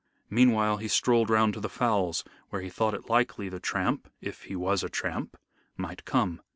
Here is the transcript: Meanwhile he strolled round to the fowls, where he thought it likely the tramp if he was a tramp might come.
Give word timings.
Meanwhile 0.31 0.77
he 0.77 0.87
strolled 0.87 1.29
round 1.29 1.53
to 1.53 1.59
the 1.59 1.69
fowls, 1.69 2.23
where 2.49 2.63
he 2.63 2.71
thought 2.71 2.95
it 2.95 3.07
likely 3.07 3.49
the 3.49 3.59
tramp 3.59 4.07
if 4.19 4.45
he 4.45 4.55
was 4.55 4.83
a 4.83 4.89
tramp 4.89 5.37
might 5.77 6.05
come. 6.05 6.41